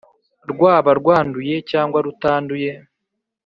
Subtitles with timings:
[0.51, 2.71] rwaba rwanduye cyangwa rutanduye.